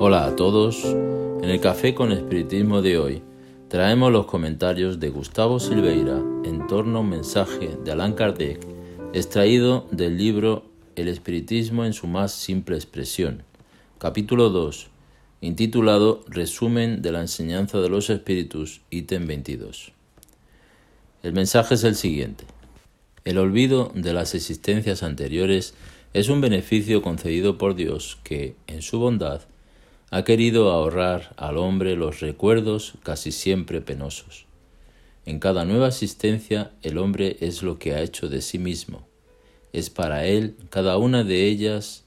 Hola 0.00 0.26
a 0.26 0.36
todos. 0.36 0.84
En 0.84 1.50
el 1.50 1.60
Café 1.60 1.92
con 1.92 2.12
Espiritismo 2.12 2.82
de 2.82 2.98
hoy 2.98 3.22
traemos 3.66 4.12
los 4.12 4.26
comentarios 4.26 5.00
de 5.00 5.08
Gustavo 5.08 5.58
Silveira 5.58 6.22
en 6.44 6.68
torno 6.68 6.98
a 6.98 7.00
un 7.00 7.08
mensaje 7.08 7.76
de 7.84 7.90
Allan 7.90 8.12
Kardec 8.12 8.64
extraído 9.12 9.88
del 9.90 10.16
libro 10.16 10.66
El 10.94 11.08
Espiritismo 11.08 11.84
en 11.84 11.94
su 11.94 12.06
más 12.06 12.30
simple 12.30 12.76
expresión, 12.76 13.42
capítulo 13.98 14.50
2, 14.50 14.86
intitulado 15.40 16.22
Resumen 16.28 17.02
de 17.02 17.10
la 17.10 17.20
enseñanza 17.22 17.80
de 17.80 17.88
los 17.88 18.08
espíritus, 18.08 18.82
ítem 18.90 19.26
22. 19.26 19.90
El 21.24 21.32
mensaje 21.32 21.74
es 21.74 21.82
el 21.82 21.96
siguiente. 21.96 22.44
El 23.24 23.36
olvido 23.36 23.90
de 23.96 24.12
las 24.12 24.36
existencias 24.36 25.02
anteriores 25.02 25.74
es 26.14 26.28
un 26.28 26.40
beneficio 26.40 27.02
concedido 27.02 27.58
por 27.58 27.74
Dios 27.74 28.20
que, 28.22 28.54
en 28.68 28.82
su 28.82 29.00
bondad, 29.00 29.40
ha 30.10 30.24
querido 30.24 30.70
ahorrar 30.70 31.34
al 31.36 31.58
hombre 31.58 31.94
los 31.94 32.20
recuerdos 32.20 32.94
casi 33.02 33.30
siempre 33.30 33.82
penosos. 33.82 34.46
En 35.26 35.38
cada 35.38 35.66
nueva 35.66 35.88
existencia 35.88 36.70
el 36.82 36.96
hombre 36.96 37.36
es 37.40 37.62
lo 37.62 37.78
que 37.78 37.94
ha 37.94 38.00
hecho 38.00 38.30
de 38.30 38.40
sí 38.40 38.58
mismo. 38.58 39.06
Es 39.74 39.90
para 39.90 40.24
él 40.24 40.56
cada 40.70 40.96
una 40.96 41.24
de 41.24 41.44
ellas 41.44 42.04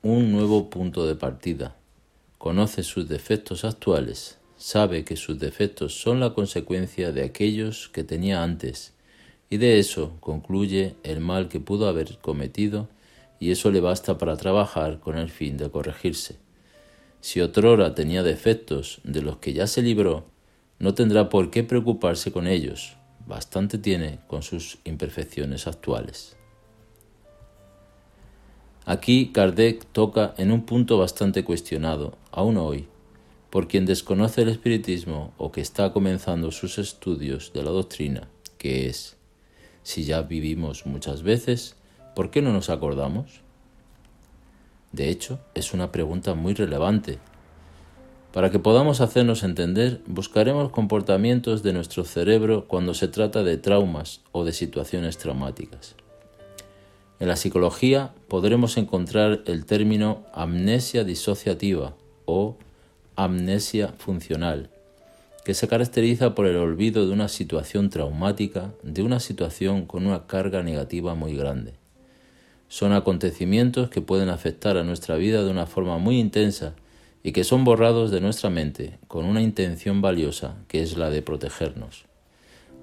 un 0.00 0.32
nuevo 0.32 0.70
punto 0.70 1.06
de 1.06 1.14
partida. 1.14 1.76
Conoce 2.38 2.82
sus 2.82 3.08
defectos 3.08 3.66
actuales, 3.66 4.38
sabe 4.56 5.04
que 5.04 5.16
sus 5.16 5.38
defectos 5.38 6.00
son 6.00 6.18
la 6.18 6.32
consecuencia 6.32 7.12
de 7.12 7.24
aquellos 7.24 7.90
que 7.90 8.04
tenía 8.04 8.42
antes, 8.42 8.94
y 9.50 9.58
de 9.58 9.78
eso 9.78 10.14
concluye 10.20 10.94
el 11.02 11.20
mal 11.20 11.48
que 11.50 11.60
pudo 11.60 11.86
haber 11.88 12.16
cometido, 12.18 12.88
y 13.38 13.50
eso 13.50 13.70
le 13.70 13.80
basta 13.80 14.16
para 14.16 14.38
trabajar 14.38 14.98
con 14.98 15.18
el 15.18 15.28
fin 15.28 15.58
de 15.58 15.70
corregirse. 15.70 16.36
Si 17.22 17.40
otrora 17.40 17.94
tenía 17.94 18.24
defectos 18.24 19.00
de 19.04 19.22
los 19.22 19.36
que 19.36 19.52
ya 19.52 19.68
se 19.68 19.80
libró, 19.80 20.24
no 20.80 20.92
tendrá 20.94 21.28
por 21.28 21.50
qué 21.50 21.62
preocuparse 21.62 22.32
con 22.32 22.48
ellos, 22.48 22.96
bastante 23.28 23.78
tiene 23.78 24.18
con 24.26 24.42
sus 24.42 24.78
imperfecciones 24.82 25.68
actuales. 25.68 26.36
Aquí 28.84 29.30
Kardec 29.32 29.86
toca 29.92 30.34
en 30.36 30.50
un 30.50 30.66
punto 30.66 30.98
bastante 30.98 31.44
cuestionado, 31.44 32.18
aún 32.32 32.56
hoy, 32.56 32.88
por 33.50 33.68
quien 33.68 33.86
desconoce 33.86 34.42
el 34.42 34.48
espiritismo 34.48 35.32
o 35.38 35.52
que 35.52 35.60
está 35.60 35.92
comenzando 35.92 36.50
sus 36.50 36.78
estudios 36.78 37.52
de 37.52 37.62
la 37.62 37.70
doctrina, 37.70 38.28
que 38.58 38.88
es, 38.88 39.16
si 39.84 40.02
ya 40.02 40.22
vivimos 40.22 40.86
muchas 40.86 41.22
veces, 41.22 41.76
¿por 42.16 42.32
qué 42.32 42.42
no 42.42 42.52
nos 42.52 42.68
acordamos? 42.68 43.42
De 44.92 45.08
hecho, 45.08 45.40
es 45.54 45.72
una 45.72 45.90
pregunta 45.90 46.34
muy 46.34 46.54
relevante. 46.54 47.18
Para 48.32 48.50
que 48.50 48.58
podamos 48.58 49.00
hacernos 49.00 49.42
entender, 49.42 50.00
buscaremos 50.06 50.70
comportamientos 50.70 51.62
de 51.62 51.72
nuestro 51.72 52.04
cerebro 52.04 52.66
cuando 52.66 52.94
se 52.94 53.08
trata 53.08 53.42
de 53.42 53.56
traumas 53.56 54.20
o 54.32 54.44
de 54.44 54.52
situaciones 54.52 55.18
traumáticas. 55.18 55.96
En 57.20 57.28
la 57.28 57.36
psicología 57.36 58.12
podremos 58.28 58.76
encontrar 58.76 59.42
el 59.46 59.64
término 59.64 60.24
amnesia 60.32 61.04
disociativa 61.04 61.94
o 62.24 62.56
amnesia 63.16 63.94
funcional, 63.98 64.70
que 65.44 65.54
se 65.54 65.68
caracteriza 65.68 66.34
por 66.34 66.46
el 66.46 66.56
olvido 66.56 67.06
de 67.06 67.12
una 67.12 67.28
situación 67.28 67.90
traumática, 67.90 68.72
de 68.82 69.02
una 69.02 69.20
situación 69.20 69.86
con 69.86 70.06
una 70.06 70.26
carga 70.26 70.62
negativa 70.62 71.14
muy 71.14 71.36
grande. 71.36 71.81
Son 72.72 72.94
acontecimientos 72.94 73.90
que 73.90 74.00
pueden 74.00 74.30
afectar 74.30 74.78
a 74.78 74.82
nuestra 74.82 75.16
vida 75.16 75.44
de 75.44 75.50
una 75.50 75.66
forma 75.66 75.98
muy 75.98 76.18
intensa 76.18 76.72
y 77.22 77.32
que 77.32 77.44
son 77.44 77.64
borrados 77.64 78.10
de 78.10 78.22
nuestra 78.22 78.48
mente 78.48 78.98
con 79.08 79.26
una 79.26 79.42
intención 79.42 80.00
valiosa 80.00 80.56
que 80.68 80.80
es 80.80 80.96
la 80.96 81.10
de 81.10 81.20
protegernos. 81.20 82.06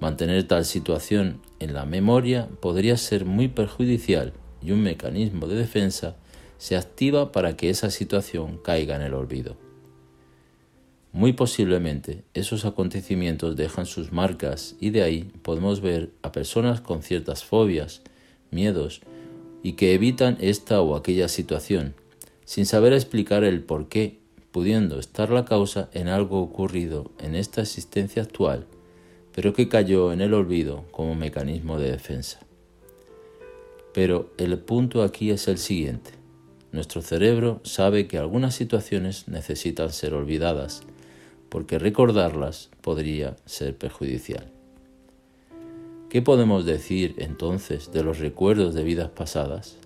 Mantener 0.00 0.42
tal 0.42 0.64
situación 0.64 1.40
en 1.60 1.72
la 1.72 1.86
memoria 1.86 2.48
podría 2.60 2.96
ser 2.96 3.26
muy 3.26 3.46
perjudicial 3.46 4.32
y 4.60 4.72
un 4.72 4.82
mecanismo 4.82 5.46
de 5.46 5.54
defensa 5.54 6.16
se 6.58 6.76
activa 6.76 7.30
para 7.30 7.56
que 7.56 7.70
esa 7.70 7.90
situación 7.90 8.58
caiga 8.58 8.96
en 8.96 9.02
el 9.02 9.14
olvido. 9.14 9.56
Muy 11.12 11.32
posiblemente 11.32 12.24
esos 12.34 12.64
acontecimientos 12.64 13.54
dejan 13.54 13.86
sus 13.86 14.10
marcas 14.10 14.74
y 14.80 14.90
de 14.90 15.04
ahí 15.04 15.30
podemos 15.42 15.80
ver 15.80 16.10
a 16.22 16.32
personas 16.32 16.80
con 16.80 17.04
ciertas 17.04 17.44
fobias, 17.44 18.02
miedos 18.50 19.00
y 19.62 19.72
que 19.72 19.94
evitan 19.94 20.38
esta 20.40 20.80
o 20.80 20.96
aquella 20.96 21.28
situación, 21.28 21.94
sin 22.44 22.66
saber 22.66 22.92
explicar 22.92 23.44
el 23.44 23.62
por 23.62 23.88
qué, 23.88 24.20
pudiendo 24.52 24.98
estar 24.98 25.30
la 25.30 25.44
causa 25.44 25.90
en 25.92 26.08
algo 26.08 26.40
ocurrido 26.40 27.10
en 27.18 27.34
esta 27.34 27.60
existencia 27.60 28.22
actual, 28.22 28.66
pero 29.34 29.52
que 29.52 29.68
cayó 29.68 30.12
en 30.12 30.22
el 30.22 30.32
olvido 30.32 30.84
como 30.92 31.14
mecanismo 31.14 31.78
de 31.78 31.90
defensa. 31.90 32.40
Pero 33.92 34.30
el 34.38 34.58
punto 34.58 35.02
aquí 35.02 35.30
es 35.30 35.46
el 35.48 35.58
siguiente. 35.58 36.12
Nuestro 36.72 37.02
cerebro 37.02 37.60
sabe 37.64 38.06
que 38.06 38.18
algunas 38.18 38.54
situaciones 38.54 39.28
necesitan 39.28 39.92
ser 39.92 40.14
olvidadas, 40.14 40.82
porque 41.48 41.78
recordarlas 41.78 42.70
podría 42.80 43.36
ser 43.44 43.76
perjudicial. 43.76 44.55
¿Qué 46.08 46.22
podemos 46.22 46.64
decir 46.64 47.16
entonces 47.18 47.90
de 47.90 48.04
los 48.04 48.20
recuerdos 48.20 48.74
de 48.74 48.84
vidas 48.84 49.10
pasadas? 49.10 49.76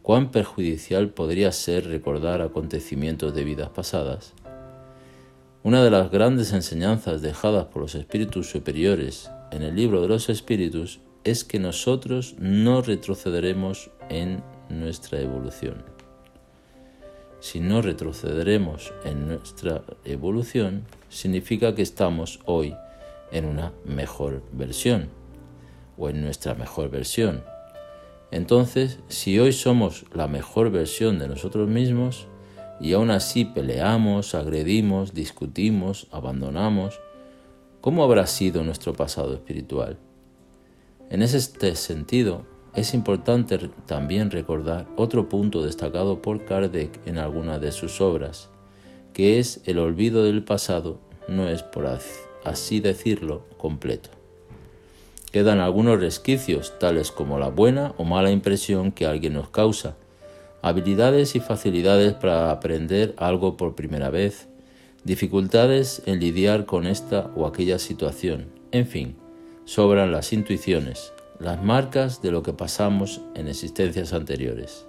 ¿Cuán 0.00 0.30
perjudicial 0.30 1.10
podría 1.10 1.50
ser 1.50 1.88
recordar 1.88 2.42
acontecimientos 2.42 3.34
de 3.34 3.42
vidas 3.42 3.68
pasadas? 3.70 4.34
Una 5.64 5.82
de 5.82 5.90
las 5.90 6.12
grandes 6.12 6.52
enseñanzas 6.52 7.22
dejadas 7.22 7.66
por 7.66 7.82
los 7.82 7.96
espíritus 7.96 8.50
superiores 8.50 9.32
en 9.50 9.62
el 9.62 9.74
libro 9.74 10.00
de 10.00 10.06
los 10.06 10.28
espíritus 10.28 11.00
es 11.24 11.42
que 11.42 11.58
nosotros 11.58 12.36
no 12.38 12.80
retrocederemos 12.80 13.90
en 14.10 14.44
nuestra 14.68 15.20
evolución. 15.20 15.82
Si 17.40 17.58
no 17.58 17.82
retrocederemos 17.82 18.92
en 19.04 19.26
nuestra 19.26 19.82
evolución, 20.04 20.84
significa 21.08 21.74
que 21.74 21.82
estamos 21.82 22.38
hoy 22.44 22.76
en 23.32 23.44
una 23.46 23.72
mejor 23.84 24.44
versión 24.52 25.21
o 25.96 26.08
en 26.08 26.22
nuestra 26.22 26.54
mejor 26.54 26.90
versión. 26.90 27.44
Entonces, 28.30 28.98
si 29.08 29.38
hoy 29.38 29.52
somos 29.52 30.06
la 30.12 30.26
mejor 30.26 30.70
versión 30.70 31.18
de 31.18 31.28
nosotros 31.28 31.68
mismos 31.68 32.26
y 32.80 32.94
aún 32.94 33.10
así 33.10 33.44
peleamos, 33.44 34.34
agredimos, 34.34 35.14
discutimos, 35.14 36.06
abandonamos, 36.10 37.00
¿cómo 37.80 38.02
habrá 38.04 38.26
sido 38.26 38.64
nuestro 38.64 38.94
pasado 38.94 39.34
espiritual? 39.34 39.98
En 41.10 41.22
este 41.22 41.76
sentido, 41.76 42.46
es 42.74 42.94
importante 42.94 43.58
también 43.86 44.30
recordar 44.30 44.88
otro 44.96 45.28
punto 45.28 45.62
destacado 45.62 46.22
por 46.22 46.46
Kardec 46.46 47.06
en 47.06 47.18
alguna 47.18 47.58
de 47.58 47.70
sus 47.70 48.00
obras, 48.00 48.48
que 49.12 49.38
es 49.38 49.60
el 49.66 49.78
olvido 49.78 50.24
del 50.24 50.42
pasado 50.42 51.00
no 51.28 51.48
es, 51.48 51.62
por 51.62 51.86
así 52.44 52.80
decirlo, 52.80 53.46
completo. 53.58 54.21
Quedan 55.32 55.60
algunos 55.60 55.98
resquicios, 55.98 56.78
tales 56.78 57.10
como 57.10 57.38
la 57.38 57.48
buena 57.48 57.94
o 57.96 58.04
mala 58.04 58.30
impresión 58.30 58.92
que 58.92 59.06
alguien 59.06 59.32
nos 59.32 59.48
causa, 59.48 59.96
habilidades 60.60 61.34
y 61.34 61.40
facilidades 61.40 62.12
para 62.12 62.50
aprender 62.50 63.14
algo 63.16 63.56
por 63.56 63.74
primera 63.74 64.10
vez, 64.10 64.48
dificultades 65.04 66.02
en 66.04 66.20
lidiar 66.20 66.66
con 66.66 66.86
esta 66.86 67.30
o 67.34 67.46
aquella 67.46 67.78
situación, 67.78 68.48
en 68.72 68.86
fin, 68.86 69.16
sobran 69.64 70.12
las 70.12 70.34
intuiciones, 70.34 71.14
las 71.38 71.62
marcas 71.62 72.20
de 72.20 72.30
lo 72.30 72.42
que 72.42 72.52
pasamos 72.52 73.22
en 73.34 73.48
existencias 73.48 74.12
anteriores. 74.12 74.86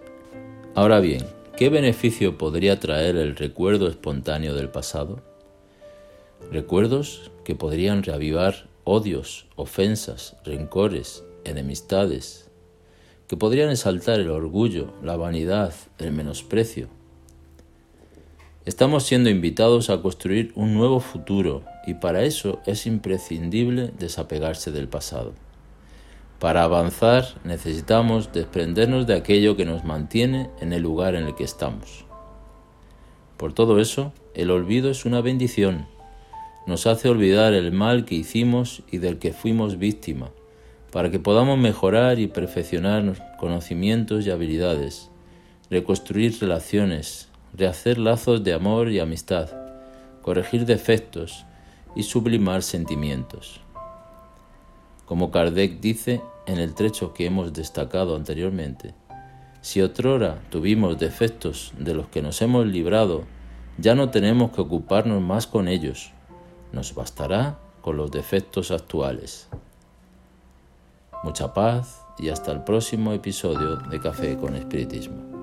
Ahora 0.75 0.99
bien, 0.99 1.25
¿qué 1.55 1.69
beneficio 1.69 2.37
podría 2.37 2.81
traer 2.81 3.15
el 3.15 3.37
recuerdo 3.37 3.87
espontáneo 3.87 4.53
del 4.55 4.67
pasado? 4.67 5.21
Recuerdos 6.51 7.31
que 7.45 7.55
podrían 7.55 8.03
reavivar 8.03 8.72
odios, 8.83 9.47
ofensas, 9.55 10.35
rencores, 10.43 11.23
enemistades, 11.45 12.49
que 13.27 13.37
podrían 13.37 13.69
exaltar 13.69 14.19
el 14.19 14.29
orgullo, 14.29 14.93
la 15.01 15.15
vanidad, 15.15 15.73
el 15.97 16.11
menosprecio. 16.11 16.87
Estamos 18.65 19.03
siendo 19.03 19.29
invitados 19.29 19.89
a 19.89 20.01
construir 20.01 20.51
un 20.55 20.73
nuevo 20.73 20.99
futuro 20.99 21.63
y 21.85 21.95
para 21.95 22.23
eso 22.23 22.61
es 22.65 22.85
imprescindible 22.85 23.91
desapegarse 23.97 24.71
del 24.71 24.87
pasado. 24.87 25.33
Para 26.39 26.63
avanzar 26.63 27.25
necesitamos 27.43 28.31
desprendernos 28.31 29.07
de 29.07 29.15
aquello 29.15 29.55
que 29.55 29.65
nos 29.65 29.83
mantiene 29.83 30.49
en 30.59 30.73
el 30.73 30.81
lugar 30.81 31.15
en 31.15 31.25
el 31.25 31.35
que 31.35 31.43
estamos. 31.43 32.05
Por 33.37 33.53
todo 33.53 33.79
eso, 33.79 34.13
el 34.33 34.51
olvido 34.51 34.89
es 34.89 35.05
una 35.05 35.21
bendición 35.21 35.87
nos 36.65 36.87
hace 36.87 37.09
olvidar 37.09 37.53
el 37.53 37.71
mal 37.71 38.05
que 38.05 38.15
hicimos 38.15 38.83
y 38.91 38.97
del 38.97 39.19
que 39.19 39.33
fuimos 39.33 39.77
víctima, 39.77 40.31
para 40.91 41.09
que 41.11 41.19
podamos 41.19 41.57
mejorar 41.57 42.19
y 42.19 42.27
perfeccionar 42.27 43.35
conocimientos 43.37 44.25
y 44.25 44.31
habilidades, 44.31 45.09
reconstruir 45.69 46.37
relaciones, 46.39 47.29
rehacer 47.53 47.97
lazos 47.97 48.43
de 48.43 48.53
amor 48.53 48.89
y 48.89 48.99
amistad, 48.99 49.49
corregir 50.21 50.65
defectos 50.65 51.45
y 51.95 52.03
sublimar 52.03 52.63
sentimientos. 52.63 53.59
Como 55.05 55.31
Kardec 55.31 55.79
dice 55.79 56.21
en 56.45 56.59
el 56.59 56.73
trecho 56.73 57.13
que 57.13 57.25
hemos 57.25 57.53
destacado 57.53 58.15
anteriormente, 58.15 58.93
si 59.61 59.81
otrora 59.81 60.41
tuvimos 60.49 60.97
defectos 60.97 61.73
de 61.77 61.93
los 61.93 62.07
que 62.07 62.21
nos 62.21 62.41
hemos 62.41 62.65
librado, 62.65 63.23
ya 63.77 63.95
no 63.95 64.09
tenemos 64.09 64.51
que 64.51 64.61
ocuparnos 64.61 65.21
más 65.21 65.47
con 65.47 65.67
ellos, 65.67 66.11
nos 66.73 66.93
bastará 66.93 67.59
con 67.81 67.95
los 67.95 68.11
defectos 68.11 68.71
actuales. 68.71 69.47
Mucha 71.23 71.53
paz 71.53 72.01
y 72.17 72.29
hasta 72.29 72.51
el 72.51 72.63
próximo 72.63 73.13
episodio 73.13 73.77
de 73.77 73.99
Café 73.99 74.37
con 74.37 74.55
Espiritismo. 74.55 75.42